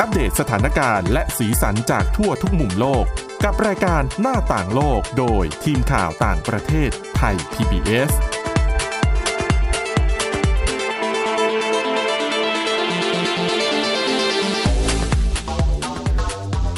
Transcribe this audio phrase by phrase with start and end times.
[0.00, 3.04] อัปเดตสถานการณ์และสีสันจากทั่วทุกมุมโลก
[3.44, 8.10] กับรายการหน้าต่างโลกโดยทีมข่าวต่างประเทศไทย PBS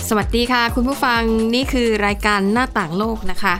[0.08, 1.22] สวัสดีค่ะ คุณผู้ฟัง
[1.54, 3.54] นี่คือรายการหน้าต่างโลกนะคะ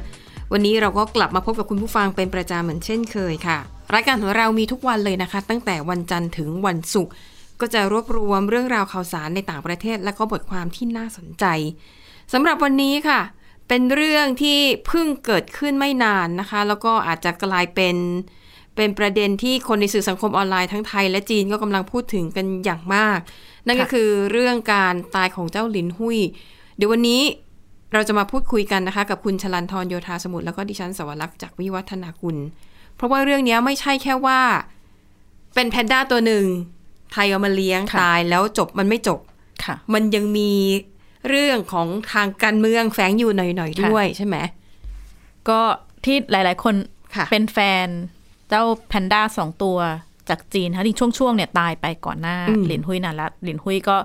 [0.52, 3.58] วันนี้เราก็กลับมาพบกับคุณผู้ฟังเป็นประจำเหมือนเช่นเคยค่ะ
[3.94, 7.14] รายการของเรามีทุกวันเลยนะคะ ตั้งแต่วันจันทร์ถึงวันศุกร์
[7.60, 11.44] ก็จะรวบรวมเรื่องราวข่าวสารในต่างประเทศ และก็บทความที่น่าสนใจ
[12.32, 13.20] สำหรับวันนี้ค่ะ
[13.68, 17.96] เป็นเรื่องที่เพิ่งเกิดขึ้นไม่นานนะคะ แล้วก็อาจจะกลายเป็น
[18.76, 23.18] เป็นประเด็นที่คนในสื่อสังคมออนไลน์ทั้งไทยและจีนก็กำลังพูดถึงกันอย่างมาก
[23.66, 26.18] นั่นก็คือเรื่องการตายของเจ้าหลินหุย
[26.76, 27.22] เดี๋ยววันนี้
[27.92, 32.36] เราจะมาพูดคุยกันนะคะ กับคุณชลันทรโยธาสมุทรแล้วก็ดิฉันสวรักษ์จากวิวัฒนาคุณ
[32.96, 34.40] เพราะว่าเรื่องนี้ไม่ใช่แค่ว่า
[35.54, 36.46] เป็นแพนด้าตัวหนึ่ง
[37.12, 39.20] ไทยเอามาเลี้ยงค่ะตายแล้วจบมันไม่จบ
[39.64, 40.52] ค่ะมันยังมี
[41.28, 44.36] เรื่องของทางการเมืองแฝงอยู่หน่อยๆค่ะด้วยใช่ไหม
[45.48, 45.60] ก็
[46.04, 46.74] ที่หลาย ๆ คน
[47.14, 47.86] ค่ะเป็นแฟน
[48.48, 49.78] เจ้าแพนด้าสองตัว
[50.28, 53.96] จากจีนค่ะที่ช่วง ๆ เนี่ยตายไปก่อนหน้าอืมหลินหุยนานละหลินหุยก็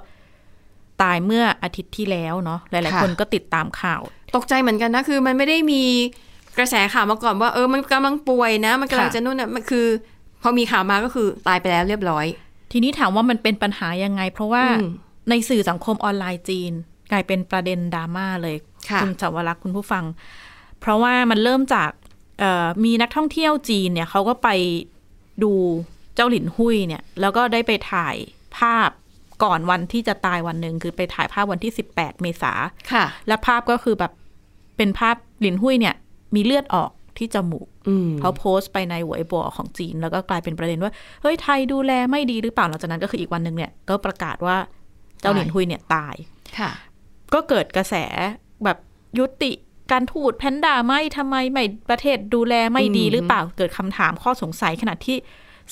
[1.01, 4.01] ตายเมื่ออาทิตย์ที่แล้วเนาะหลายค่ะๆคนก็ติดตามข่าว
[4.35, 5.83] ตกใจเหมือนกันนะ คือมันไม่ได้มี
[6.57, 9.85] กระแสข่าวมาก่อนว่าเออมันกำลังป่วยนะ มันกำลังค่ะจะนู่นน่ะมันคือ
[10.41, 12.25] พอมีข่าวมาก็คือตายไปแล้วเรียบร้อย
[12.71, 14.89] ทีนี้ถามว่ามันเป็นปัญหายังไง เพราะว่าอืม
[15.29, 16.71] ในสื่อสังคมออนไลน์จีน
[17.11, 18.55] กลายเป็นประเด็นดราม่าเลย
[18.89, 20.03] ค่ะณสาวรักษ์คุณผู้ฟัง
[20.79, 21.89] เพราะว่ามันเริ่มจาก
[22.39, 24.49] เอ่อมีนักท่องเที่ยวจีนเนี่ยเขาก็ไป
[25.43, 25.51] ดู
[26.15, 28.15] เจ้าหลินหุยเนี่ย แล้วก็ได้ไปถ่าย
[28.57, 28.89] ภาพ
[29.43, 32.53] ก่อนวันที่จะตายวันหนึ่งคือไปถ่ายภาพวันที่18เมษา
[32.91, 34.11] ค่ะ และภาพก็คือแบบ
[34.77, 35.95] เป็นภาพหลินหุยเนี่ย
[36.35, 36.89] มีเลือดออก
[37.21, 40.91] ที่จมูกอืมเขาโพสต์ไปในหวยบอของจีน แล้วก็กลายเป็นประเด็นว่า
[41.21, 44.57] เฮ้ยไทยดูแลไม่ดีหรือเปล่าหลังจากนั้นก็คืออีกวันหนึ่งเนี่ยก็ประกาศว่า
[45.21, 46.15] เจ้าหลินหุยเนี่ยตาย
[46.59, 46.71] ค่ะ
[47.33, 47.95] ก็เกิดกระแส
[48.63, 48.77] แบบ
[49.19, 49.51] ยุติ
[49.91, 55.17] การทูตแพนด้าไม่ทำไมไม่ประเทศดูแลไม่ดีอืมหรือเปล่าเกิดคำถามข้อสงสัยขณะที่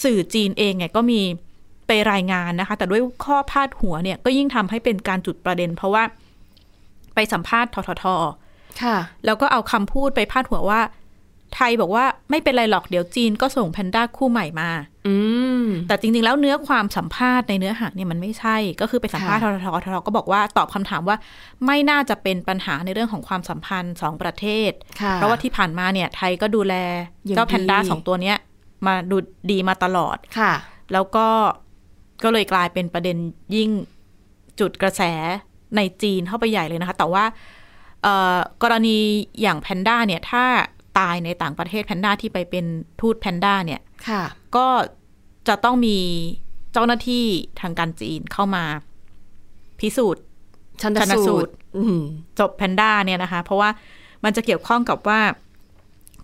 [0.03, 1.21] สื่อจีนเองเนี่ยก็มี
[1.87, 6.03] ไปรายงานนะคะ แต่ด้วยข้อพาดหัวเนี่ยก็ยิ่งทำให้เป็นการจุดประเด็น เพราะว่า
[7.15, 8.05] ไปสัมภาษณ์ททท
[8.83, 10.81] ค่ะ แล้วก็เอาคำพูดไปพาดหัวว่า
[11.55, 14.69] ไทยบอกว่าไม่เป็นไรหรอกเดี๋ยวจีนก็ส่งแพนด้าคู่ใหม่มา
[15.07, 15.15] อื
[15.63, 21.17] มแต่จริง ๆ แล้วเนื้อความสัมภาษณ์ในเนื้อหาเนี่ยมันไม่ใช่ ก็คือไปสัมภาษณ์ทค่ะททททก็บอกว่าตอบคำถามว่า
[21.65, 24.71] ไม่น่าจะเป็นปัญหาในเรื่องของความสัมพันธ์สองประเทศ
[25.01, 26.73] ค่ะเพราะว่าที่ผ่านมาเนี่ย ไทยก็ดูแล
[27.25, 28.37] อย่างเจ้าแพนด้าดีสองตัวเนี้ย
[28.87, 29.17] มาดู
[29.51, 30.53] ดีมาตลอดค่ะ
[30.93, 31.27] แล้วก็
[32.23, 33.17] ก็เลยกลายเป็นประเด็น
[33.55, 33.69] ยิ่ง
[34.59, 35.01] จุดกระแส
[35.75, 37.23] ในจีนเข้าไปใหญ่เลยนะคะ แต่ว่า
[38.03, 38.97] เอ่อกรณี
[39.41, 40.43] อย่างแพนด้าเนี่ยถ้า
[40.97, 42.65] ตายในต่างประเทศแพนด้าที่ไปเป็น
[43.01, 44.23] ทูตแพนด้าเนี่ยค่ะ
[44.55, 44.67] ก็
[45.47, 45.97] จะต้องมี
[46.73, 47.25] เจ้าหน้าที่
[47.61, 48.63] ทางการจีนเข้ามา
[49.79, 50.23] พิสูจน์
[50.81, 51.99] ชันชันสูสูตตรรอืม
[52.39, 53.69] จบแพนด้าเนี่ยนะคะ เพราะว่า
[54.23, 55.21] มันจะเกี่ยวข้องกับว่า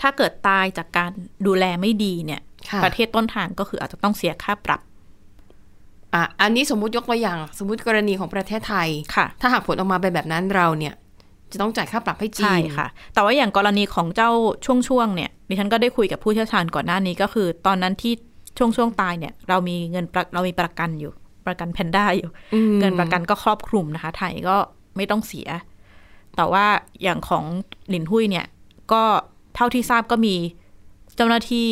[0.02, 1.12] ถ้าเกิดตายจากการ
[1.48, 4.82] ดูแลไม่ดีเนี่ยค่ะประเทศต้นทางก็คืออาจจะต้องเสียค่าปรับ
[6.14, 10.94] อะอันนี้สมมุติยกตัวอย่าง สมมุติกรณีของประเทศไทยค่ะ ถ้าหากผลออกมาเป็นแบบนั้นเราเนี่ย
[11.56, 14.32] จะต้องจ่ายค่าปรับให้จีใช่นค่ะ แต่ว่าอย่างกรณีของเจ้า
[14.66, 18.14] ช่วงช่วงๆเนี่ยดิฉันก็ได้คุยกับผู้เชี่ยวชาญก่อนหน้านี้ก็คือ ตอนนั้นที่
[18.58, 21.12] ช่วงช่วงๆตายเนี่ย เรามีเงินประเรามีประกันอยู่
[21.48, 24.58] ประกันแพนด้าอยู่อืมเงินประกันก็ครอบคลุมนะคะ ไทยก็
[24.96, 25.48] ไม่ต้องเสีย
[26.36, 26.66] แต่ว่า
[27.04, 27.44] อย่างของ
[27.90, 28.46] หลินหุยเนี่ย
[28.92, 29.04] ก็
[29.56, 30.36] เท่าที่ทราบก็มี
[31.16, 31.70] เจ้าหน้าที่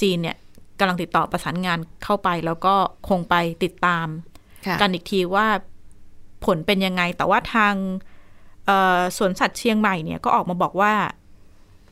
[0.00, 0.36] จีนเนี่ย
[0.78, 2.74] กำลังติดต่อประสานงานเข้าไป แล้วก็
[3.08, 4.06] คงไปติดตาม
[4.66, 5.46] ค่ะกันอีกทีว่า
[6.44, 8.11] ผลเป็นยังไง แต่ว่าทางเอ่อ
[9.16, 10.94] สวนสัตว์เชียงใหม่เนี่ยก็ออกมาบอกว่า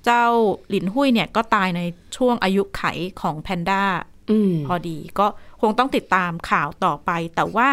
[0.04, 0.24] เจ้า
[0.68, 1.80] หลินหุยเนี่ยก็ตายใน
[2.16, 2.82] ช่วงอายุไข
[3.20, 3.82] ของแพนด้า
[4.30, 5.26] อืมพอดีก็
[5.60, 7.68] คงต้องติดตามข่าวต่อไป แต่ว่า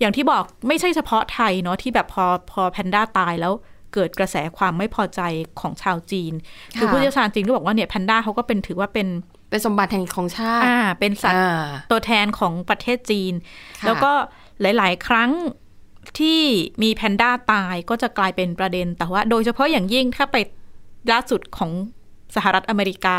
[0.00, 3.52] อย่างที่บอกไม่ใช่เฉพาะไทยเนาะที่แบบพอพอแพนด้าตายแล้ว
[3.94, 5.20] เกิดกระแสความไม่พอใจ
[5.60, 6.32] ของชาวจีน
[6.78, 9.08] คือค่ะผู้เชี่ยวชาญจีนก็บอกว่าเนี่ยแพนด้าเขาก็เป็นถือว่าเป็น
[9.50, 13.32] เป็นสมบัติแห่งของชาติ อ่า เป็นสัตว์อ่าตัวแทนของประเทศจีน
[13.80, 14.12] ค่ะแล้วก็
[14.60, 15.30] หลาย ๆ ครั้ง
[16.18, 16.40] ที่
[16.82, 20.36] มีแพนด้าตายก็จะกลายเป็นประเด็น แต่ว่า โดยเฉพาะอย่างยิ่งถ้าไป
[21.12, 21.72] ล่าสุดของ
[22.36, 23.18] สหรัฐอเมริกา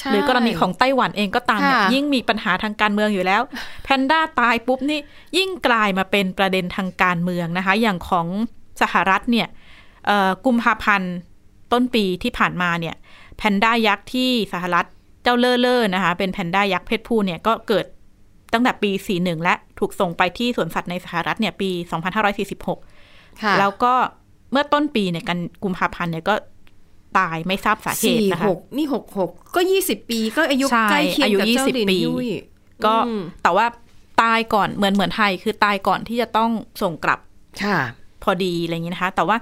[0.00, 3.42] ใช่หรือกรณีของไต้หวันเองก็ตามเนี่ยค่ะยิ่งมีปัญหาทางการเมืองอยู่แล้ว
[3.84, 5.00] แพนด้าตายปุ๊บนี่
[5.36, 8.26] ยิ่งกลายมาเป็นประเด็นทางการเมืองนะคะ อย่างของ
[8.82, 9.48] สหรัฐเนี่ย
[10.06, 11.14] เอ่อกุมภาพันธ์
[11.72, 12.96] ต้นปีที่ผ่านมาเนี่ย
[13.36, 14.86] แพนด้ายักษ์ที่สหรัฐ
[15.22, 17.86] เจ้าเลอเลอร์นะคะเป็นแพนด้ายักษ์เพศผู้เนี่ยก็เกิด
[18.52, 21.70] ตั้งแต่ปี 41 และถูกส่งไปที่สวนสัตว์ในสหรัฐเนี่ยปี
[22.56, 23.94] 2546ค่ะแล้วก็
[24.52, 26.34] เมื่อต้นปีเนี่ยกันกุมภาพันธ์เนี่ยก็
[27.18, 32.28] ตายไม่ทราบสาเหสี่ตุนะคะหกนี่หกหกก็ยี่สิบปีก็อายุใช่ใกล้เคียงอายุกับเจ้า20หลินปียุ้ย
[32.86, 33.66] ก็อืมแต่ว่า
[34.22, 36.50] ตายก่อนเหมือนเหมือนไทยคือตายก่อนที่จะต้อง
[36.82, 37.20] ส่งกลับ
[37.64, 37.78] ค่ะ
[38.22, 39.36] พอดีอะไรอย่างนี้นะคะ แต่ว่า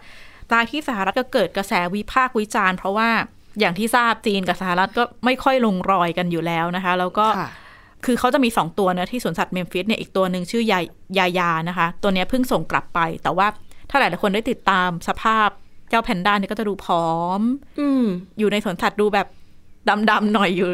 [0.53, 3.11] ตายที่สหรัฐก็เกิดกระแสวิพากษ์วิจารณ์ เพราะว่า
[3.61, 7.27] อย่างที่ทราบจีนกับสหรัฐก็ไม่ค่อยลงรอยกันอยู่แล้วนะคะ แล้วก็
[7.99, 10.85] ค่ะคือเขาจะมีสองตัวนะที่สวนสัตว์เมมฟิสเนี่ยอีกตัวหนึ่งชื่อยาย
[11.19, 13.47] ยายานะคะ ตัวเนี้ยเพิ่งส่งกลับไป แต่ว่า
[13.91, 15.49] ถ้าหลายๆคนได้ติดตามสภาพ
[15.91, 17.07] เจ้าแพนด้าเนี่ยก็จะดูผอ
[17.41, 17.43] ม
[17.81, 18.05] อืม
[18.39, 19.27] อยู่ในสวนสัตว์ดูแบบ
[20.11, 20.69] ดำๆหน่อยอยู่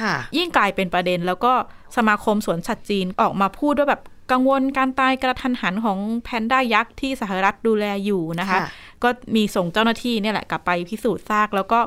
[0.00, 1.52] ค่ะยิ่งกลายเป็นประเด็น แล้วก็
[1.96, 4.02] สมาคมสวนสัตว์จีนออกมาพูดด้วยแบบ
[4.32, 8.68] กังวลการตายกระทันหันของแพนด้ายักษ์ที่สหรัฐดูแลอยู่นะคะค่ะ
[9.02, 11.78] ก็มีส่งเจ้าหน้าที่เนี่ยแหละกลับไปพิสูจน์ซาก แล้วก็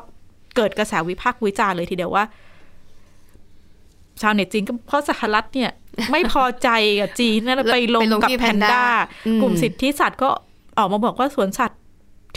[0.56, 2.24] เกิดกระแสวิพากษ์วิจารณ์เลยทีเดียวว่า
[4.20, 5.70] ชาวเน็ตจีนก็เพราะสหรัฐเนี่ย
[6.12, 6.68] ไม่พอใจ
[7.00, 8.84] กับจีนนะไปลงไปลงกับที่แพนด้า
[9.26, 10.28] อืมกลุ่มสิทธิสัตว์ก็
[10.78, 11.80] ออกมาบอกว่าสวนสัตว์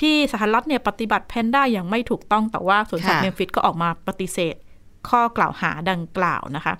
[0.01, 4.55] ที่สหรัฐเนี่ยปฏิบัติแพนด้าอย่างไม่ถูกต้องแต่ว่าสวนสัตว์เมมฟิสก็ออกมาปฏิเสธ
[5.09, 6.73] ข้อกล่าวหาดังกล่าวนะคะ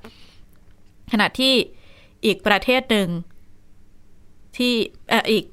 [1.11, 1.53] ขณะที่
[2.25, 3.07] อีกประเทศหนึ่ง
[4.57, 4.73] ที่
[5.09, 5.43] เอ่ออีก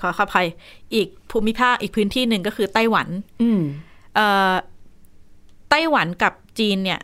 [0.00, 0.46] ขอขออภัย
[0.94, 3.08] อีกภูมิภาคอีกพื้นที่หนึ่งก็คือไต้หวัน
[3.42, 3.62] อืม
[4.14, 4.54] เอ่อ
[5.70, 7.00] ไต้หวันกับจีนเนี่ย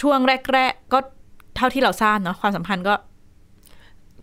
[0.00, 0.18] ช่วง
[0.52, 0.98] แรก ๆ ก็
[1.58, 2.94] เท่าที่เราทราบเนาะความสัมพันธ์ก็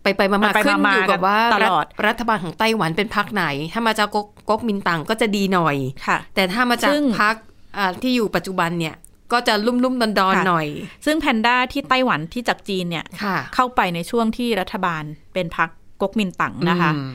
[0.02, 7.34] ไปไปมามาไปๆขึ้นมาๆอยู่กับว่าตลอดรัฐรัฐบาลของไต้หวันเป็นพรรคไหน ถ้ามาจากก๊กก๊กมินตั๋งก็จะดีหน่อยค่ะ แต่ถ้ามาจากซึ่งพรรค
[7.76, 8.94] อ่าที่อยู่ปัจจุบันเนี่ย
[9.32, 10.66] ก็จะลุ่มลุ่มดอนดอนค่ะๆหน่อย
[11.06, 15.02] ซึ่งแพนด้าที่ไต้หวันที่จากจีนเนี่ยค่ะเข้าไปในช่วงที่รัฐบาล
[15.34, 15.68] เป็นพรรค
[16.00, 17.10] ก๊กมินตั๋งนะคะอืม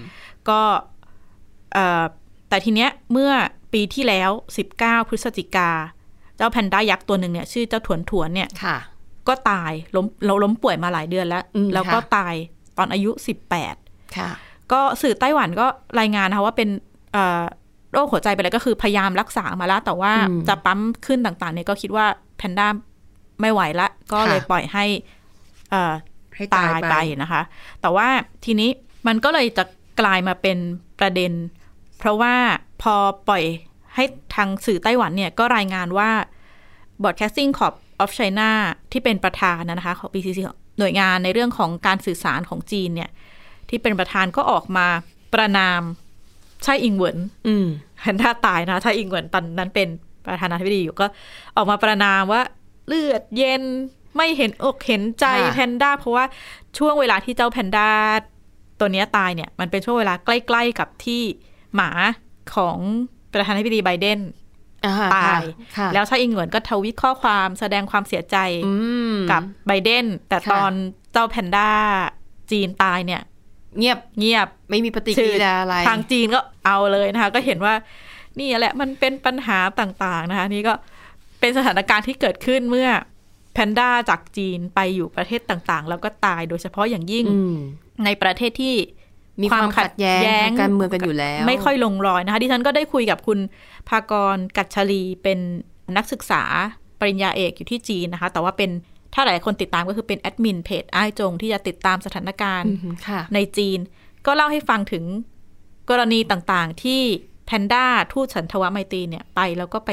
[0.50, 0.62] ก็
[1.74, 2.04] เอ่อ
[2.50, 3.32] แต่ทีเนี้ยเมื่อ
[3.74, 4.30] ปีที่แล้ว
[4.72, 5.70] 19 พฤศจิกา
[6.36, 8.78] เจ้าแพนด้ายักษ์ตัวหนึ่งเนี่ยชื่อเจ้าถวนถวนเนี่ยค่ะ
[9.28, 12.34] ก็ตายล้มเราล้มป่วยมาหลายเดือนแล้วอืมแล้วก็ค่ะตาย
[12.78, 13.12] ตอนอายุ
[13.64, 14.30] 18ค่ะ
[14.72, 15.68] ก็สื่อไต้หวันก็
[16.00, 16.70] รายงานนะคะว่าเป็น
[17.14, 17.44] เอ่อ
[17.94, 22.06] โรคหัวใจไปเลยก็คือพยายามรักษามาแล้ว แต่ว่าอืมจะปั๊มขึ้นต่างๆเนี่ยก็คิดว่า
[22.38, 22.68] แพนด้า
[23.42, 24.86] ไม่ไหวละ ก็เลยค่ะปล่อยให้
[25.72, 25.94] เอ่อ
[26.36, 27.42] ให้ตายไปนะคะ
[27.82, 28.08] แต่ว่า
[28.46, 28.70] ทีนี้
[29.08, 29.64] มันก็เลยจะ
[30.02, 30.58] กลายมาเป็น
[31.00, 31.32] ประเด็น
[31.98, 32.36] เพราะว่า
[32.82, 32.96] พอ
[33.28, 33.44] ปล่อย
[33.96, 34.04] ให้
[34.36, 36.10] ทางสื่อไต้หวันเนี่ยก็รายงานว่า
[37.02, 38.50] Broadcasting Corp of China
[38.92, 40.40] ที่เป็นประธานนะคะของ BCC
[40.80, 43.10] หน่วยงานในเรื่องของการสื่อสารของจีนเนี่ย
[43.70, 44.88] ที่เป็นประธานก็ออกมา
[45.34, 45.82] ประนาม
[46.64, 47.18] ไช่อิงเหวิน
[47.48, 47.68] อืม
[48.00, 49.88] แพนด้าตายนะไช่อิงเหวินตอนนั้นเป็น
[50.26, 51.06] ประธานาธิบดีอยู่ก็
[51.56, 52.42] ออกมาประนามว่า
[52.88, 53.64] เลือดเย็น
[54.18, 56.26] ไม่เห็นอกเห็นใจค่ะแพนด้าเพราะว่า
[56.78, 57.90] ช่วงเวลาที่เจ้าแพนด้า
[58.80, 61.22] ตัวเนี้ยตายเนี่ย มันเป็นช่วงเวลาใกล้ ๆกับที่
[61.76, 61.90] หมา
[62.56, 62.78] ของ
[63.34, 64.26] ประธานาธิบดีไบเดนอ่
[65.16, 65.42] ตาย
[65.78, 68.38] ค่ะแล้วไช่อิงเหวินก็ทวิตข้อความแสดงความเสียใจ
[68.68, 68.74] อื
[69.14, 70.72] มกับไบเดน แต่ค่ะตอน
[71.12, 71.70] เจ้าแพนด้า
[72.52, 73.22] จีนตายเนี่ย
[73.78, 77.74] เงียบเงียบไม่มีปฏิกิริยาอะไร ทางจีนก็เอาเลยนะคะ ก็เห็นว่า
[78.40, 80.74] นี่แหละมันเป็นปัญหาต่างๆนะคะ นี่ก็
[81.40, 82.90] เป็นสถานการณ์ที่เกิดขึ้นเมื่อ
[83.54, 87.58] แพนด้าจากจีนไปอยู่ประเทศต่างๆ แล้วก็ตายโดยเฉพาะอย่างยิ่งอืม
[88.06, 88.76] ในประเทศที่
[89.44, 93.40] มีความขัดแย้งทางการเมืองกันอยู่แล้ว ไม่ค่อยลงรอยนะคะ ดิฉันก็ได้คุยกับคุณ
[93.90, 95.40] ภากรกัจฉลีเป็น
[95.98, 96.44] นักศึกษา
[97.00, 98.70] ปริญญาเอกอยู่ที่จีนนะคะ แต่ว่าเป็น
[99.14, 103.80] ถ้าหลายคนติดตามก็คือเป็นแอดมินเพจอ้ายจง ที่จะติดตามสถานการณ์อืมค่ะในจีน
[104.26, 105.04] ก็เล่าให้ฟังถึง
[105.90, 107.02] กรณีต่างๆ ที่
[107.46, 109.92] แพนด้าทูตสันทวไมตรีเนี่ยไปแล้วก็ไป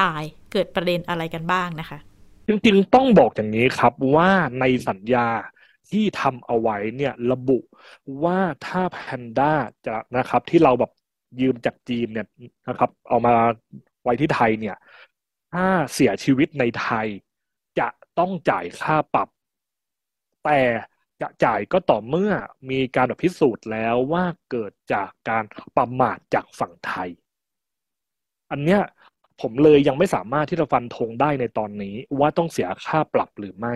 [0.00, 0.22] ตาย
[0.52, 1.98] เกิดประเด็นอะไรกันบ้างนะคะ
[2.46, 4.30] จริงๆ ต้องบอกอย่างนี้ครับว่า
[4.60, 5.26] ในสัญญา
[5.90, 7.58] ที่ทำเอาไว้เนี่ยระบุ
[8.24, 9.52] ว่าถ้าแพนด้า
[9.86, 10.90] จะนะครับ ที่เราแบบ
[11.40, 12.26] ยืมจากจีนเนี่ย
[12.68, 13.32] นะครับ เอามา
[14.02, 14.74] ไว้ที่ไทยเนี่ย
[15.50, 17.08] ถ้าเสียชีวิตในไทย
[17.78, 19.28] จะต้องจ่ายค่าปรับ
[20.44, 20.60] แต่
[21.20, 22.32] จะจ่ายก็ต่อเมื่อ
[22.70, 25.44] มีการพิสูจน์แล้วว่าเกิดจากการ
[25.76, 27.10] ประมาทจากฝั่งไทย
[28.50, 28.80] อันเนี้ย
[29.38, 33.74] ผมเลยยังไม่สามารถที่จะฟันธงได้ในตอนนี้ว่าต้องเสียค่าปรับหรือไม่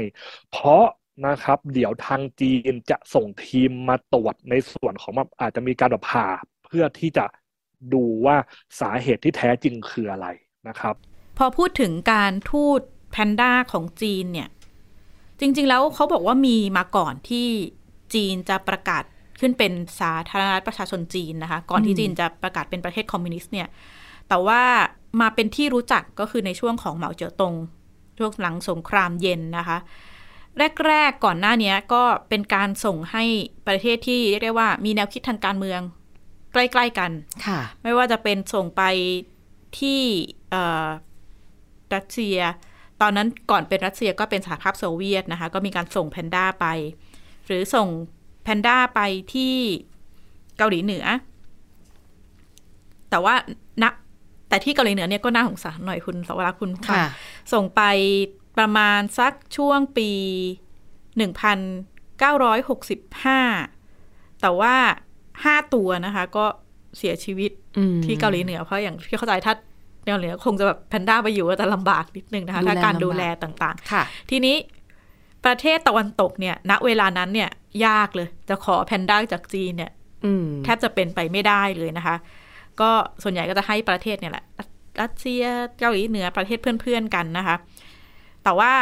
[0.49, 0.83] เพราะ
[1.27, 6.29] นะครับ เดี๋ยวทางจีนจะส่งทีมมาตรวจในส่วนของแบบอาจจะมีการแบบผ่า
[6.65, 7.25] เพื่อที่จะ
[7.93, 8.37] ดูว่า
[8.81, 10.27] สาเหตุที่แท้จริงคืออะไร
[10.69, 10.95] นะครับ
[11.39, 14.49] พอพูดถึงการทูตแพนด้าของจีนเนี่ย
[15.41, 17.47] จริง ๆ แล้วเขาบอกว่ามีมาก่อนที่
[18.15, 19.05] จีนจะประกาศ
[19.41, 23.69] ขึ้นเป็นสาธารณรัฐประชาชนจีนนะคะ ก่อนที่จีนจะประกาศเป็นประเทศคอมมิวนิสต์เนี่ย
[24.29, 24.63] แต่ว่า
[25.21, 27.55] มาเป็นที่รู้จักก็คือในช่วงของเหมาเจ๋อตง
[28.19, 29.79] ช่วงหลังสงครามเย็นนะคะ
[30.87, 33.25] แรก ๆ ก่อนหน้านี้ก็เป็นการส่งให้
[33.67, 35.81] ประเทศที่เรียกได้ว่ามีแนวคิดทางการเมือง
[36.53, 37.11] ใกล้ ๆ กัน
[37.47, 38.83] ค่ะ ไม่ว่าจะเป็นส่งไป
[39.79, 40.01] ที่
[40.51, 40.87] เอ่อ
[41.95, 42.39] รัสเซีย
[43.01, 46.67] ตอนนั้นก่อนเป็นรัสเซียก็เป็นสหภาพโซเวียตนะคะ ก็มีการส่งแพนด้าไป
[47.47, 47.89] หรือส่ง
[48.43, 49.01] แพนด้าไป
[49.35, 49.55] ที่
[50.59, 51.05] เกาหลีเหนือ
[53.11, 53.35] แต่ว่า
[53.83, 53.85] ณ
[54.49, 57.05] แต่ที่เกาหลีเหนือเนี่ยก็น่าสงสารหน่อยคุณสวรักษ์คุณฟังค่ะ
[57.53, 57.83] ส่งไป
[58.57, 60.11] ประมาณสักช่วงปี
[61.17, 61.59] หนึ่งพัน
[62.81, 64.75] 965 แต่ว่า
[65.45, 66.45] ห้าตัวนะคะ ก็
[66.99, 69.55] เสียชีวิตอืมที่เกาหลีเหนือ เพราะอย่างที่เข้าใจถ้า
[70.07, 74.57] เกาหลีเหนือคงจะแบบแพนด้าไปอยู่ก็จะลำบากนิดนึงนะคะดูแลถ้าการลำบากดูแลต่างค่ะๆทีนี้
[75.45, 77.51] ประเทศตะวันตกเนี่ย ณ เวลานั้นเนี่ย
[77.87, 79.93] ยากเลย จะขอแพนด้าจากจีนเนี่ย
[80.25, 82.17] อืมแทบจะเป็นไปไม่ได้เลยนะคะ
[82.81, 82.91] ก็
[83.23, 84.45] ส่วนใหญ่ก็จะให้ประเทศเนี่ยแหละ
[85.01, 85.45] รัสเซีย
[85.79, 87.57] เกาหลีเหนือประเทศเพื่อนๆกันนะคะ
[88.45, 88.73] แต่ว่า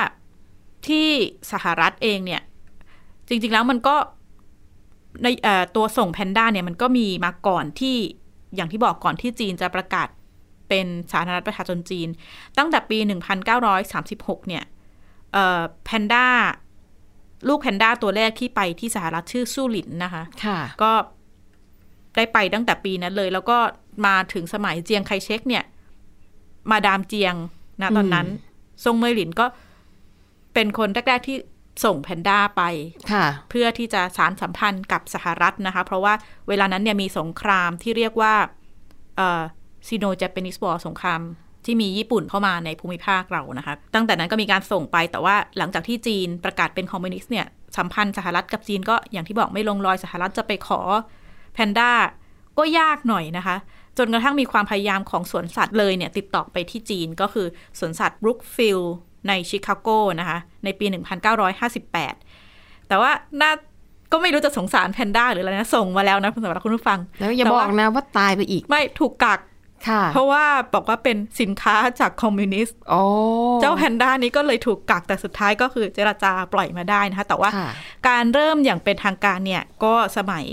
[0.87, 1.09] ที่
[1.53, 2.43] สหรัฐเองเนี่ย
[3.29, 3.97] จริง ๆ แล้วมันก็
[5.23, 7.97] ในเอ่อตัวส่งแพนด้าเนี่ยมันก็มีมาก่อนที่
[8.55, 10.09] อย่างที่บอกก่อนที่จีนจะประกาศ
[10.69, 12.09] เป็นสาธารณรัฐประชาชนจีน
[12.59, 12.99] ตั้งแต่ปี
[13.73, 14.65] 1936 เนี่ย
[15.33, 16.27] เอ่อแพนด้า
[17.49, 20.93] ลูกแพนด้าตัวแรกที่ไปที่สหรัฐชื่อสู้หลินนะคะค่ะก็
[22.17, 23.59] ได้ไปตั้งแต่ปีนั้นเลย แล้วก็
[24.07, 25.65] มาถึงสมัยเจียงไคเชกเนี่ย
[26.71, 27.35] มาดามเจียง
[27.81, 28.27] นะตอนนั้น
[28.85, 29.47] ซ่งเหม่ยหลิงก็
[30.55, 31.37] เป็นคนแรก ๆ ที่
[31.85, 32.63] ส่งแพนด้าไป
[33.13, 36.15] ค่ะเพื่อที่จะสานสัมพันธ์กับสหรัฐนะคะ เพราะว่า
[36.49, 38.35] เวลานั้นเนี่ยมีสงครามที่เรียกว่า
[39.89, 41.21] Sino-Japanese War สงคราม
[41.65, 47.47] ที่มีญี่ปุ่นเข้ามาในภูมิภาคเรานะคะ ตั้งแต่นั้นก็มีการส่งไป แต่ว่าหลังจากที่จีนประกาศเป็นคอมมิวนิสต์เนี่ย
[47.79, 50.81] สัมพันธ์สหรัฐกับจีนก็อย่างที่บอกไม่ลงรอยสหรัฐจะไปขอ
[51.55, 51.91] แพนด้า
[52.59, 53.57] ก็ยากหน่อยนะคะ
[54.01, 57.47] จนกระทั่งมีความพยายามของสวนสัตว์เลยเนี่ยติดต่อไปที่จีนก็คือ
[57.79, 58.81] สวนสัตว์บรุกฟิลด์
[59.29, 59.89] ในชิคาโก
[60.21, 60.87] นะคะ ในปี
[61.47, 63.53] 1958 แต่ว่าน่า
[64.13, 69.41] ก็ไม่รู้จะสงสารแพนด้าหรืออะไรนะ ส่งมาแล้วนะสำหรับคุณผู้ฟัง แล้วอย่าแต่ว่าบอกนะว่าตายไปอีก ไม่ถูกกัก
[69.89, 73.01] ค่ะเพราะว่าบอกว่าเป็นสินค้าจากคอมมิวนิสต์โอ้
[73.61, 77.71] เจ้าแพนด้านี้ก็เลยถูกกักแต่สุดท้ายก็คือเจรจาปล่อยมาได้นะคะ แต่ว่าค่ะ
[78.09, 80.47] การเริ่มอย่างเป็นทางการเนี่ย ก็สมัย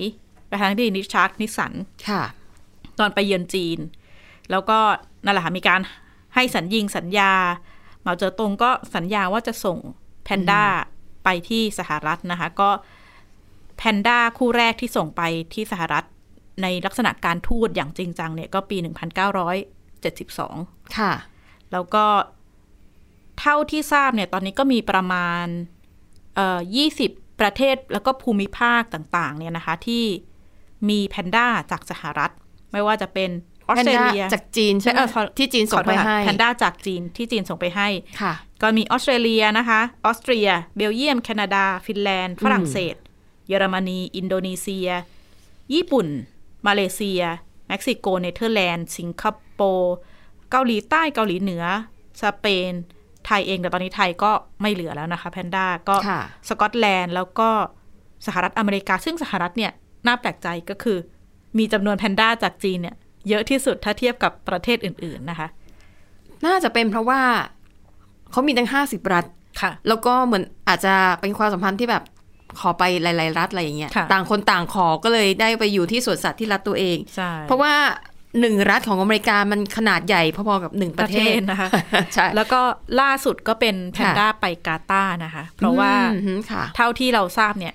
[0.49, 1.73] ประธานาธิบดีริชาร์ดนิกสัน
[2.09, 2.23] ค่ะ
[2.99, 3.79] ตอนไปเยือนจีน
[4.51, 4.79] แล้วก็
[5.25, 5.81] นั่นแหละค่ะมีการ
[6.35, 7.31] ให้สัญญิงสัญญา
[8.01, 9.77] เหมาเจ๋อตงก็สัญญาว่าจะส่ง
[10.23, 10.63] แพนด้า
[11.23, 12.69] ไปที่สหรัฐนะคะ ก็
[13.77, 15.21] แพนด้าคู่แรกที่ส่งไป
[15.53, 16.03] ที่สหรัฐ
[16.61, 18.77] ในลักษณะการทูตอย่างจริงจังเนี่ยก็ปี
[20.01, 21.13] 1972 ค่ะ
[21.71, 22.05] แล้วก็
[23.39, 25.45] เท่าที่ทราบเนี่ยตอนนี้ก็มีประมาณ
[26.35, 26.59] เอ่อ
[26.99, 30.03] 20 ประเทศแล้วก็ภูมิภาคต่าง ๆ เนี่ยนะคะ ที่
[30.89, 32.31] มีแพนด้าจากสหรัฐ
[32.71, 33.29] ไม่ว่าจะเป็น
[33.67, 37.87] ออสเตรเลีย แพนด้าจากจีนใช่ไหมเออขอที่จีนส่งไปให้แพนด้าจากจีนที่จีนส่งไปให้
[38.21, 42.95] ค่ะ ก็มีออสเตรเลียนะคะออสเตรีย เบลเยียม แคนาดา ฟินแลนด์ ฝรั่งเศส
[43.47, 44.89] เยอรมนี อินโดนีเซีย
[45.73, 46.07] ญี่ปุ่น
[46.67, 47.21] มาเลเซีย
[47.67, 49.95] เม็กซิโก เนเธอร์แลนด์ สิงคโปร์
[50.51, 51.63] เกาหลีใต้เกาหลีเหนือ
[52.21, 52.71] สเปน
[53.25, 54.31] ไทยเองแต่ตอนนี้ไทยก็
[54.61, 57.49] ไม่เหลือแล้วนะคะแพนด้าก็ค่ะสกอตแลนด์แล้วก็
[58.27, 59.71] สหรัฐอเมริกา ซึ่งสหรัฐเนี่ย
[60.07, 60.97] น่าแปลกใจก็คือ
[61.57, 62.95] มีจำนวนแพนด้าจากจีนเนี่ย
[63.29, 65.47] เยอะที่สุดถ้าเทียบกับประเทศอื่น ๆนะคะ
[66.45, 67.21] น่าจะเป็นเพราะว่า
[68.31, 69.25] เขามีตั้งห้าสิบรัฐ
[69.61, 72.03] ค่ะ แล้วก็เหมือนอาจจะเป็นความสัมพันธ์ที่แบบ
[72.59, 77.73] ขอไปหลาย ๆ รัฐอะไรอย่างเงี้ยค่ะต่างคนต่างขอก็เลยได้ไปอยู่ที่สวนสัตว์ที่รัฐตัวเองใช่เพราะว่า
[78.39, 81.69] หนึ่งรัฐของอเมริกามันขนาดใหญ่พอๆกับหนึ่งประเทศนะคะ
[82.13, 82.61] ใช่ แล้วก็
[83.01, 85.91] ล่าสุดก็เป็นแพนด้าไปกาตาร์นะคะ เพราะว่า
[86.25, 87.73] อืมค่ะเท่าที่เราทราบเนี่ย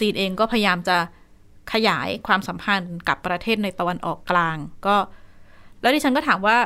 [0.00, 0.96] จีนเองก็พยายามจะ
[1.72, 4.56] ขยายความสัมพันธ์กับประเทศในตะวันออกกลาง
[4.86, 4.96] ก็
[5.80, 6.56] แล้วดิฉันก็ถามว่า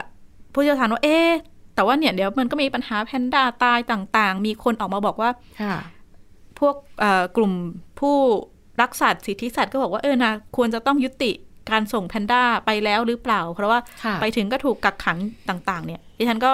[0.53, 1.31] ผู้เชี่ยวชาญว่าเอ๊ะ
[1.75, 5.31] แต่ว่าเนี่ยเดี๋ยวมันก็มีปัญหาแพนด้าตายต่างๆ มีคนออกมาบอกว่า
[5.63, 5.77] ค่ะ
[6.59, 7.53] พวกเอ่อกลุ่ม
[8.01, 8.17] ผู้
[8.81, 11.33] รักสัตว์สิทธิสัตว์ก็บอกว่าเออนะควรจะต้องยุติ
[11.71, 16.53] การส่งแพนด้าไปแล้วหรือเปล่า เพราะว่าค่ะไปถึงก็ถูกกักขังต่าง ๆ เนี่ยดิฉันก็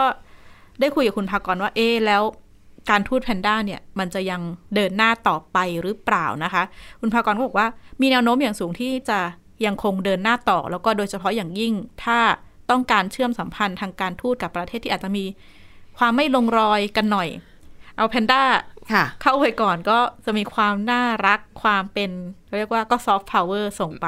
[0.81, 2.23] ได้คุยกับคุณภากรว่าเอ๊ะแล้ว
[2.90, 4.40] การทูตแพนด้าเนี่ยมันจะยัง
[4.75, 6.62] เดินหน้าต่อไปหรือเปล่านะคะ
[7.00, 7.69] คุณภากรก็บอกว่า
[8.00, 9.21] มีแนวโน้มอย่างสูงที่จะ
[9.66, 11.75] ยังคงเดินหน้าต่อ แล้วก็โดยเฉพาะอย่างยิ่ง
[12.05, 12.19] ถ้า
[12.71, 15.25] ต้องการเชื่อมสัมพันธ์ทางการทูตกับประเทศที่อาจจะมี
[15.99, 17.28] ความไม่ลงรอยกันหน่อย
[17.97, 18.43] เอาแพนด้า
[19.23, 22.11] เข้าไปก่อนก็จะมีความน่ารักความเป็น
[22.59, 24.07] เรียกว่าก็ซอฟต์พาวเวอร์ส่งไป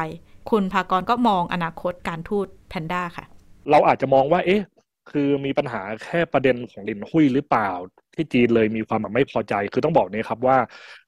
[0.50, 3.24] คุณภากรก็มองอนาคตการทูตแพนด้าค่ะ
[3.70, 4.62] เราอาจจะมองว่า เอ๊ะ
[5.10, 7.70] คือมีปัญหาแค่ประเด็นของหลินฮุ่ยหรือเปล่า
[8.18, 10.58] ที่จีนเลยมีความแบบไม่พอใจ คือต้องบอกงี้ครับว่า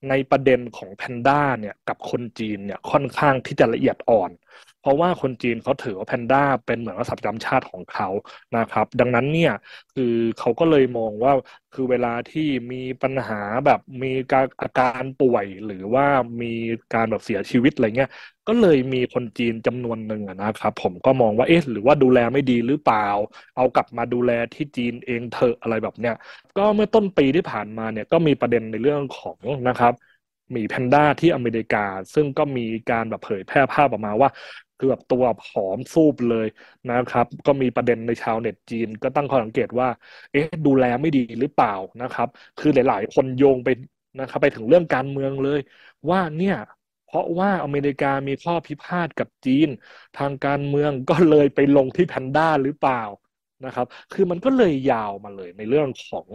[0.09, 4.31] ในประเด็นของแพนด้าเนี่ยกับคนจีนเนี่ยค่อนข้างที่จะละเอียดอ่อน
[4.81, 8.07] เพราะว่าคนจีนเขาถือว่าแพนด้าเป็นเหมือนว่าสัตว์ประจำชาติของเขา
[8.57, 9.51] นะครับ ดังนั้นเนี่ย
[9.95, 10.05] คือ
[10.39, 11.33] เขาก็เลยมองว่า
[11.73, 13.35] คือเวลาที่มีปัญหา
[13.65, 16.05] แบบมีการอาการป่วยหรือว่า
[16.43, 16.47] มี
[16.93, 18.11] การแบบเสียชีวิตอะไรเงี้ย
[18.47, 23.07] ก็เลยมีคนจีนจำนวนหนึ่งนะครับผมก็มองว่าเอ๊ะหรือว่าดูแลไม่ดีหรือเปล่า
[23.57, 26.15] เอากลับมาดูแลที่จีนเองเถอะอะไรแบบเนี้ย
[26.57, 29.93] ก็เมื่อต้นปีที่ผ่านมาเนี่ยก็มีประเด็นในเรื่องของนะครับ
[30.53, 31.79] หมีแพนด้าที่อเมริกา
[32.15, 34.29] ซึ่งก็มีการแบบเผยแพร่ภาพออกมาว่า
[34.81, 36.47] คือแบบตัวผอมฟูบเลย
[36.89, 39.89] นะครับ ก็มีประเด็นในชาวเน็ตจีน ก็ตั้งข้อสังเกตว่า
[40.33, 43.69] เอ๊ะ ดูแลไม่ดีหรือเปล่านะครับ คือหลายๆ คนโยงไป
[44.21, 45.61] นะครับไปถึงเรื่องการเมืองเลย
[46.11, 46.57] ว่าเนี่ย
[47.07, 49.69] เพราะว่าอเมริกามีข้อพิพาทกับจีน
[50.19, 53.03] ทางการเมืองก็เลยไปลงที่แพนด้าหรือเปล่า
[53.65, 56.27] นะครับ คือมันก็เลยยาวมาเลยในเรื่องของ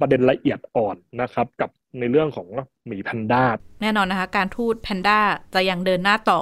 [0.00, 2.48] ประเด็นละเอียดอ่อนนะครับ กับในเรื่องของ
[2.86, 3.42] หมีแพนด้า
[3.82, 5.18] แน่นอนนะคะ การทูตแพนด้า
[5.54, 6.40] จะยังเดินหน้าต่อ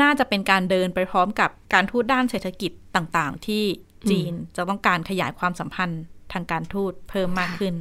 [0.00, 3.64] น่าจะเป็นการเดินไปพร้อมกับการทูตด้านเศรษฐกิจต่างๆ ที่
[4.10, 7.74] จีนจะต้องการขยายความสัมพันธ์ทางการทูตเพิ่มมากขึ้น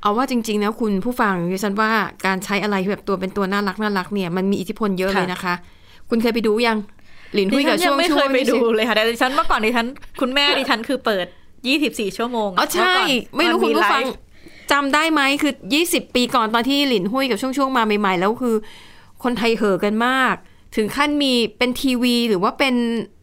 [0.00, 1.90] เอาว่าจริงๆนะคุณผู้ฟังดิฉันว่า
[2.26, 5.54] การใช้อะไรแบบตัวเป็นตัวน่ารักน่ารักเนี่ยมันมีอิทธิพลเยอะเลยนะคะ
[6.08, 6.78] คุณเคยไปดูยัง
[7.34, 9.86] หลินดิหุยฉักับนช่ยัวงงไม่ช่เควยไปดูเลยค่ะแต่ดิฉันเมื่อก่อนดิฉัน
[10.20, 11.26] คุณแม่ดิฉันคือเปิด
[11.72, 12.94] 24 ชั่วโมงอ๋อใช่
[13.34, 14.16] เมื่อก่อนไม่รู้นคุณผู้ฟังไลฟ์
[14.72, 15.52] จำได้ไหมคือ
[15.84, 18.56] 20 ปีก่อนตอนที่หลินหุยกับช่วงช่วงๆมาใหม่ ๆ แล้วคือ
[19.22, 20.34] คนไทยเห่อกันมาก
[20.76, 22.74] ถึงขั้นมีเป็นทีวีหรือว่าเป็น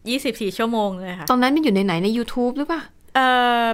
[0.04, 2.80] 24 ชั่วโมงเลยค่ะ ตอนนั้นมันอยู่ในไหนใน YouTube หรือเปล่า
[3.14, 3.26] เอ่
[3.62, 3.64] อ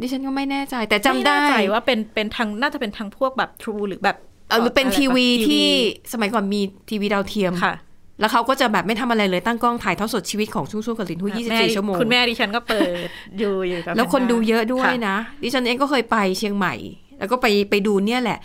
[0.00, 4.16] ดิฉันก็ไม่แน่ใจ แต่จำได้ไม่แน่ใจว่าเป็นเป็นทางน่าจะเป็นทางพวกแบบ True หรือแบบ
[4.48, 5.66] เออหรือเป็นทีวีอะไรแบบที่
[6.12, 7.74] สมัยก่อนมีทีวีดาวเทียมค่ะ
[8.20, 16.74] แล้วเขาก็จะแบบไม่ทำอะไรเลยตั้งกล้องถ่ายทอดสดชีวิตของช่วงช่วงกับหลินหุยแม่24 ชั่วโมง คุณแม่ดิฉันก็เปิดอยู่อยู่กับแล้วคนดูเยอะด้วยค่นะ ดิฉันเองก็เคยไปเชียงใหม่
[17.18, 18.38] แล้วก็ไปไปดูเนี่ยแหละ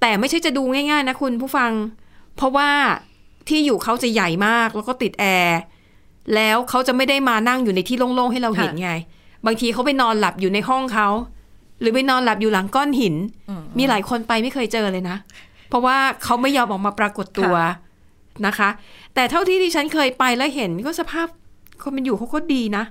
[0.00, 1.70] แต่ไม่ใช่จะดูง่ายๆนะคุณผู้ฟัง
[2.36, 2.68] เพราะว่า
[3.50, 5.60] ที่อยู่เขาจะใหญ่มากแล้วก็ติดแอร์
[6.34, 8.90] แล้วเขาจะไม่ได้มานั่งอยู่ในที่โล่งๆให้เราเห็นไง
[9.46, 11.08] บางทีเขาไปนอนหลับอยู่ในห้องเขา
[11.80, 13.14] หรือไปนอนหลับอยู่หลังก้อนหิน
[13.48, 15.16] อืมมีหลายคนไปไม่เคยเจอเลยนะ
[15.68, 17.54] เพราะว่าเขาไม่ยอมออกมาปรากฏตัว
[18.46, 18.68] นะคะ
[19.14, 21.26] แต่เท่าที่ที่ฉันเคยไปแล้วเห็นก็สภาพ
[21.82, 22.84] คนมันอยู่เขาก็ดีนะ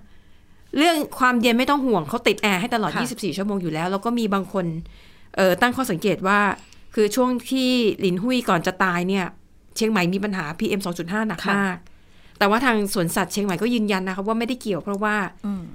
[0.78, 4.66] เรื่องความเย็นไม่ต้องห่วงเขาติดแอร์ให้ตลอดค่ะ24 ชั่วโมงอยู่แล้ว แล้วก็มีบางคน
[5.36, 6.40] เออตั้งข้อสังเกตว่า
[6.96, 9.26] คือช่วงที่หลินหุยก่อนจะตายเนี่ย
[9.78, 11.78] เชียงใหม่มีปัญหา PM 2.5 หนักมาก
[12.40, 15.16] แต่ว่าทางสวนสัตว์เชียงใหม่ก็ยืนยันนะคะว่าไม่ได้เกี่ยวเพราะว่า
[15.46, 15.66] อืม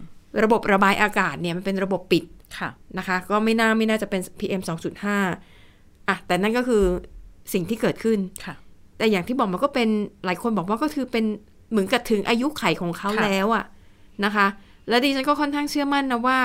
[0.42, 2.24] ระบบระบายอากาศเนี่ยมันเป็นระบบปิด
[2.58, 4.62] ค่ะนะคะ ก็ไม่น่าไม่น่าจะเป็น PM
[5.40, 6.82] 2.5อะแต่นั่นก็คือ
[7.52, 8.54] สิ่งที่เกิดขึ้นค่ะ
[8.98, 9.88] แต่อย่างที่บอกมันก็เป็น
[10.24, 11.24] หลายคนบอกว่าก็คือเป็น
[11.70, 13.64] เหมือนกับถึงอายุไขของเขาค่ะแล้วอะ
[14.24, 14.46] นะคะ
[14.88, 16.38] และดิฉันก็ค่อนข้างเชื่อมั่นนะว่า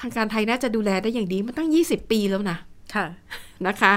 [0.00, 2.58] ทางการไทยน่าจะดูแลได้อย่างดีมาตั้ง20ปีแล้วนะ
[2.94, 3.06] ค่ะ
[3.66, 3.92] นะคะ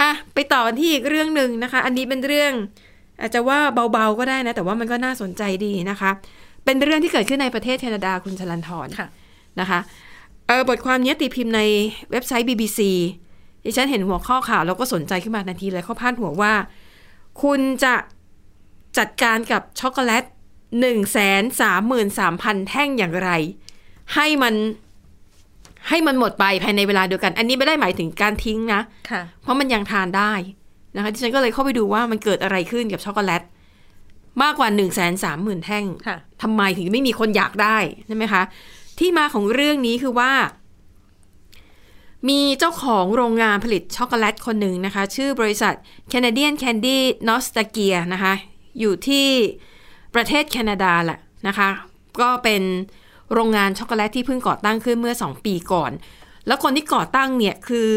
[0.00, 2.52] อะไปต่อกันที่อีกเรื่องหนึ่งนะคะ อันนี้เป็นเรื่อง
[3.20, 3.58] อาจจะว่า
[3.92, 6.10] เบาๆก็ได้นะ แต่ว่ามันก็น่าสนใจดีนะคะ
[6.64, 9.08] เป็นเรื่องที่เกิดขึ้นในประเทศแคนาดาคุณชลันทรค่ะ
[9.60, 9.80] นะคะ
[10.46, 11.60] เออบทความนี้ตีพิมพ์ใน
[12.10, 12.80] เว็บไซต์ BBC
[13.64, 16.52] ดิฉันเห็นหัวข้อข่าวแล้วก็สนใจขึ้นมาทันทีเลยเขาพาดหัวว่า
[17.42, 17.94] คุณจะ
[18.98, 20.24] จัดการกับช็อกโกแลต
[20.80, 23.30] หนึ่งแสนสามหมื่นสามพันแท่งอย่างไร
[24.14, 24.54] ให้มัน
[25.88, 30.32] ให้มันหมดไปภายในเวลาเดียวกัน อันนี้ไม่ได้หมายถึงการทิ้งนะค่ะเพราะมันยังทานได้
[30.96, 33.42] นะคะดิฉันก็เลยเข้าไปดูว่ามันเกิดอะไรขึ้นกับช็อกโกแลต
[34.42, 38.42] มากกว่า1นึ่งแสนสามหมื่นแท่งค่ะทำไมถึงไม่มีคนอยากได้ใช่ไหมคะ
[38.98, 40.32] ที่มาของเรื่องนี้คือว่า
[42.28, 45.74] มีเจ้าของโรงงานผลิตช็อกโกแลตคนหนึ่งนะคะ ชื่อบริษัท
[46.12, 48.34] Canadian Candy Nostalgia นะคะ
[48.80, 49.26] อยู่ที่
[50.14, 51.68] ประเทศแคนาดาแหละนะคะ
[52.20, 52.62] ก็เป็น
[53.34, 55.92] โรงงานช็อกโกแลตที่เพิ่งก่อตั้งขึ้นเมื่อ 2 ปีก่อน
[56.46, 57.90] แล้วคนที่ก่อตั้งเนี่ยคือ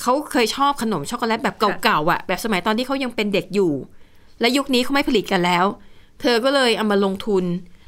[0.00, 3.72] เขาเคยชอบขนมช็อกโกแลตแบบเก่าๆอะ่ะ แบบสมัยตอนที่เขายังเป็นเด็กอยู่
[4.40, 5.64] และยุคนี้เขาไม่ผลิตกันแล้ว
[6.20, 7.44] เธอก็เลยเอามาลงทุน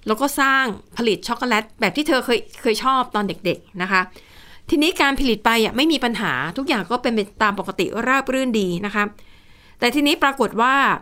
[0.07, 0.65] แล้วก็สร้าง
[0.97, 4.01] ผลิตช็อกโกแลตแบบที่เธอเคยเคยชอบตอนเด็กๆนะคะ
[4.71, 9.05] ทีนี้การผลิตไปอะไม่มีปัญหาทุกอย่างก็เป็นไปตามปกติราบรื่นดีนะคะ
[9.79, 10.97] แต่ทีนี้ปรากฏว่าอ่า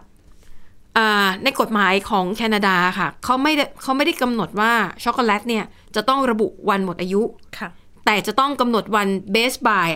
[1.44, 4.72] ในกฎหมายของแคนาดาค่ะเขาไม่ได้เขาไม่ได้กำหนดว่า
[5.04, 5.64] ช็อกโกแลตเนี่ย
[5.96, 7.22] จะต้องระบุวันหมดอายุ
[7.58, 7.68] ค่ะ
[8.06, 9.88] แต่จะต้องกำหนดวันเบสบาย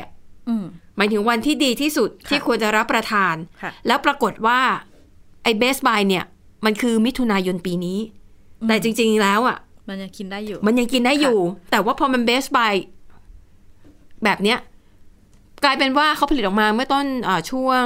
[0.49, 0.65] อืม
[0.97, 4.61] หมายถึงวันที่ดีที่สุดค่ะที่ควรจะรับประทานค่ะแล้วปรากฏว่า
[5.43, 6.25] ไอ้เบสบายเนี่ย
[6.65, 7.99] มันคือมิถุนายนปีนี้
[8.69, 9.59] แต่จริง ๆ แล้วอะ
[9.89, 11.39] มันยังกินได้อยู่ มันยังกินได้อยู่
[11.71, 12.75] แต่ว่าพอมันเบสบาย
[14.25, 14.59] แบบเนี้ย
[15.65, 17.85] กลายเป็นว่าเขาผลิตออกมาเมื่อต้นอาช่วง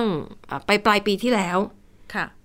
[0.50, 1.81] อ่าไปปลายปีที่แล้วค่ะ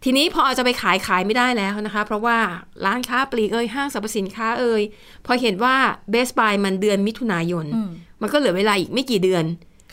[0.04, 2.38] ทีนี้พอเอาจะไปขายขายไม่ได้แล้วนะคะ เพราะว่า
[2.86, 4.82] ร้านค้าปลีกเอ่ยห้างสรรพสินค้าเอ่ย
[5.26, 5.76] พอเห็นว่า
[6.12, 7.90] เบสบายมันเดือนมิถุนายนอืม
[8.22, 9.46] มันก็เหลือเวลาอีกไม่กี่เดือน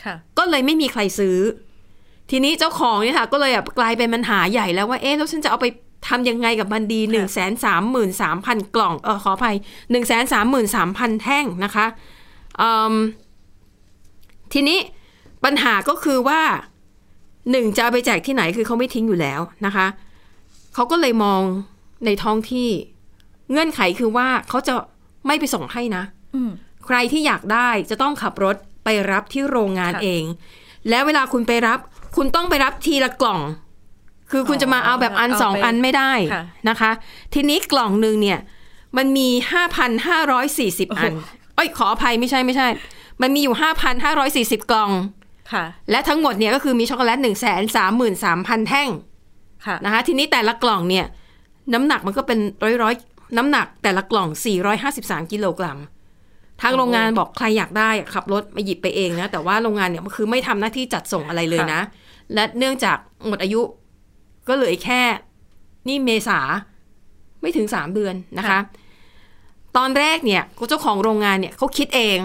[0.03, 1.37] ค่ะก็เลยไม่มีใครซื้อ
[2.31, 5.67] ทีนี้เจ้าของเนี่ยค่ะก็เลยแบบกลายเป็นปัญหาใหญ่แล้วว่าเอ๊ะแล้วฉันจะเอาไป
[6.07, 9.55] ทำยังไงกับมันดีหนึ่งแสนสามหมื่นสามพันกล่องเออขออภัย
[9.91, 11.85] หนึ่งแสนสามหมื่นสามพันแท่งนะคะ
[12.61, 12.95] อืม
[14.53, 14.79] ทีนี้
[15.43, 16.41] ปัญหาก็คือว่า
[17.51, 19.87] หนึ่งจะเอาไปแจกที่ไหนคือเขาไม่ทิ้งอยู่แล้วนะคะ
[20.73, 21.41] เขาก็เลยมอง
[22.05, 22.69] ในท้องที่
[23.51, 24.73] เงื่อนไขคือว่าเขาจะ
[25.27, 26.03] ไม่ไปส่งให้นะ
[26.35, 26.51] อืม
[26.85, 30.23] ใครที่อยากได้จะต้องขับรถไปรับที่โรงงานค่ะเอง
[30.89, 31.79] แล้วเวลาคุณไปรับ
[32.15, 33.39] คุณต้องไปรับทีละกล่อง
[34.31, 36.91] คือคุณอ๋อจะมาเอาแบบอันเอาสองไปอันไม่ได้ค่ะนะคะ
[37.33, 38.39] ทีนี้กล่องหนึ่งเนี่ย
[38.97, 42.67] มันมีห้าพันห้าร้อยสี่สิบอันโอ้โหเอ้ยขออภัยไม่ใช่ไม่ใช่
[43.21, 44.91] มันมีอยู่ห้าพันห้าร้อยสี่สิบกล่อง
[45.51, 48.89] ค่ะ และทั้งหมดเนี่ยก็คือมีช็อกโกแลต1 3 3 0 0 0 แท่ง
[49.65, 51.05] ค่ะนะคะทีนี้แต่ละกล่องเนี่ย
[51.73, 54.27] น้ำหนักมันก็เป็นร้อยร้อยๆน้ำหนักแต่ละกล่อง
[54.79, 55.79] 453 กิโลกรัม
[56.61, 61.81] ทางโรงงานบอกใครอยากได้ขับรถมาหยิบไปเองนะ แต่ว่าโรงงานเนี่ยมันคือไม่ทำหน้าที่จัดส่งอะไรเลยนะ
[62.33, 63.61] และเนื่องจากหมดอายุ
[64.47, 65.01] ก็เหลืออีกแค่
[65.87, 66.39] นี่เมษา
[67.41, 68.59] ไม่ถึงสามเดือนนะคะค่ะ
[69.77, 72.17] ตอนแรกเนี่ยเจ้าของโรงงานเนี่ยเขาคิดเอง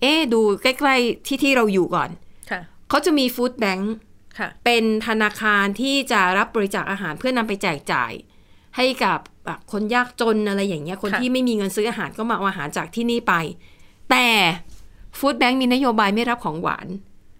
[0.00, 2.10] เอ๊ะดูใกล้ๆที่ที่เราอยู่ก่อน
[2.50, 3.94] ค่ะเขาจะมีฟู้ดแบงค์
[4.38, 8.12] ค่ะเป็นธนาคารที่จะรับบริจาคอาหารเพื่อนำไปแจกจ่าย
[8.76, 13.34] ให้กับแบบคนยากจนอะไรอย่างเงี้ย คนค่ะที่ไม่มีเงินซื้ออาหารก็มาเอาอาหารจากที่นี่ไป
[14.10, 14.26] แต่
[15.18, 16.86] ฟู้ดแบงค์มีนโยบายไม่รับของหวาน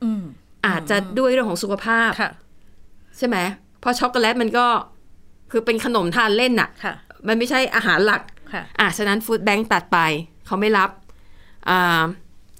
[0.04, 0.22] อืม
[0.66, 2.30] อาจจะด้วยเรื่องของสุขภาพค่ะ
[3.18, 3.36] ใช่ไหม
[3.80, 4.66] เพราะช็อกโกแลตมันก็
[5.50, 6.94] คือเป็นขนมทานเล่นน่ะค่ะ
[7.26, 9.98] มันไม่ใช่อาหารหลักค่ะอะฉะนั้นฟู้ดแบงค์ตัดไป
[10.46, 10.90] เขาไม่รับ
[11.68, 12.02] อ่า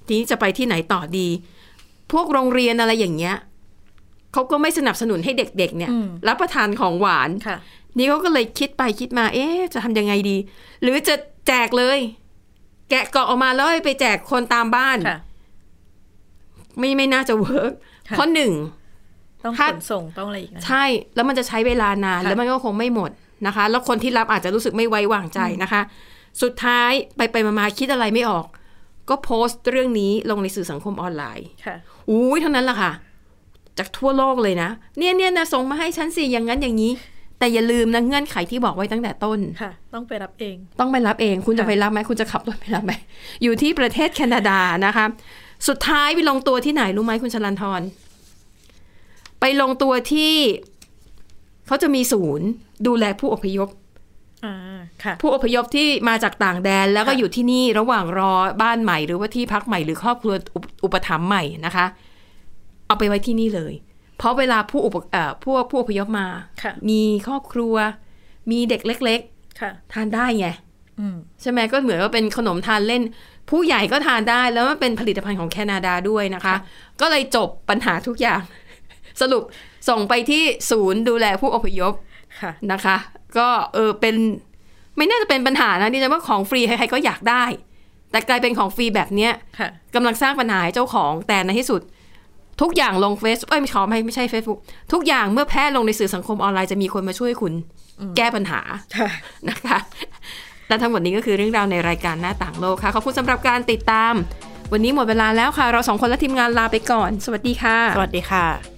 [0.09, 1.29] ทีนี้จะไปที่ไหนต่อดี
[2.13, 3.37] พวกโรงเรียนอะไรอย่างเงี้ย
[4.33, 7.57] เขาก็ไม่สนับสนุนให้เด็ก ๆ เนี่ยอืมรับประทานของหวานค่ะ
[7.97, 10.37] นี่เขาก็เลยคิดไปคิดมา เอ๊ะ จะทำยังไงดี
[10.83, 11.15] หรือจะ
[11.49, 11.99] แจกเลย
[12.91, 15.19] แกะกล่องออกมาแล้วไปแจกคนตามบ้านค่ะ
[16.79, 17.73] ไม่ไม่น่าจะเวิร์ก
[18.09, 18.53] ค่ะเพราะหนึ่ง
[19.45, 23.11] ต้องถ้าขนส่งต้องอะไรอีกนะใช่ แล้วมันจะใช้เวลานานค่ะแล้วมันก็คงไม่หมด
[23.47, 25.83] นะคะ แล้วคนที่รับอาจจะรู้สึกไม่ไว้วางใจนะคะ
[26.43, 28.47] สุดท้ายไปไปมาๆคิดอะไรไม่ออก
[29.09, 31.77] ก็โพสต์เรื่องนี้ลงในสื่อสังคมออนไลน์ ค่ะ
[32.11, 32.93] อุ้ยเท่านั้นแหละค่ะ
[33.79, 36.93] จากทั่วโลกเลยนะ เนี่ยเนี่ยนะส่งมาให้ฉันสิ อย่างนั้นอย่างนี้
[37.39, 42.93] แต่อย่าลืมนะเงื่อนไขที่บอกไว้ตั้งแต่ต้น ค่ะ ต้องไปรับเอง ต้องไปรับเอง คุณจะค่ะไปรับไหม คุณจะขับรถไปรับไหม
[43.43, 45.05] อยู่ที่ประเทศแคนาดานะคะ
[45.69, 47.83] สุดท้ายไปลงตัวที่ไหนรู้ไหมคุณชลันทร
[49.41, 50.35] ไปลงตัวที่
[51.67, 52.49] เขาจะมีศูนย์
[52.87, 53.88] ดูแลผู้อพยพอ่าค่ะ
[55.21, 61.87] ผู้อพยพที่มาจากต่างแดนแล้วก็ค่ะอยู่ที่นี่ระหว่างรอบ้านใหม่หรือว่าที่พักใหม่หรือครอบครัวอุปอุปถัมภ์ใหม่นะคะ
[62.87, 63.75] เอาไปไว้ที่นี่เลย
[64.19, 66.27] เพราะเวลาผู้อุปเอ่อผู้ผู้อพยพมา
[66.63, 67.75] ค่ะมีครอบครัว
[68.51, 69.21] มีเด็กเล็ก
[69.61, 70.49] ค่ะๆทานได้ไง
[71.01, 73.03] อืมใช่ไหมก็เหมือนว่าเป็นขนมทานเล่น
[73.51, 76.57] ผู้ใหญ่ก็ทานได้แล้วมันเป็นผลิตภัณฑ์ของแคนาดาด้วยนะคะค่ะ
[77.01, 78.43] ก็เลยจบปัญหาทุกอย่าง
[79.21, 79.43] สรุป
[79.89, 82.07] ส่งไปที่ศูนย์ดูแลผู้อพยพค่ะ
[82.73, 82.97] นะคะ
[83.39, 84.17] ก็เออเป็น
[84.97, 87.45] ไม่น่าจะเป็นปัญหานะดิฉันว่าของฟรีใครๆก็อยากได้
[88.11, 91.81] แต่กลายเป็นของฟรีแบบเนี้ยค่ะกำลังสร้างปัญหาให้เจ้าของแต่ในที่สุด
[92.61, 94.59] ทุกอย่างลงเฟซเอ้ยไม่ขอไม่ไม่ใช่ Facebook
[94.93, 97.53] ทุกอย่างเมื่อแพร่ลงในสื่อสังคมออนไลน์จะมีคนมาช่วยคุณ
[98.17, 98.61] แก้ปัญหา
[98.97, 99.09] ค่ะ
[99.49, 99.79] นะคะ
[100.69, 104.15] และทั้งหมดนี้ก็คือเรื่องราวในรายการหน้าต่างโลกค่ะขอบคุณสำหรับการติดตาม
[104.73, 108.78] วันนี้หมดเวลาแล้วค่ะ เราสองคนและทีมงานลาไปก่อน สวัสดีค่ะ สวัสดีค่ะ